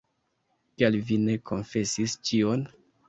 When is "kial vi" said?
0.77-1.19